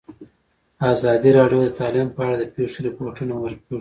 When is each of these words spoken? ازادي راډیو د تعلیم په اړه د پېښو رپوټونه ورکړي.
ازادي 0.93 1.29
راډیو 1.37 1.59
د 1.65 1.69
تعلیم 1.79 2.07
په 2.15 2.19
اړه 2.25 2.35
د 2.39 2.43
پېښو 2.55 2.79
رپوټونه 2.87 3.33
ورکړي. 3.39 3.63